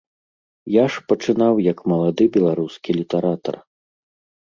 Я 0.75 0.85
ж 0.95 1.03
пачынаў, 1.13 1.53
як 1.71 1.85
малады 1.93 2.29
беларускі 2.41 2.99
літаратар. 3.01 3.55